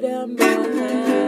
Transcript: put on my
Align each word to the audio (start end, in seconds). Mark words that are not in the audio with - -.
put 0.00 0.10
on 0.10 0.34
my 0.34 1.19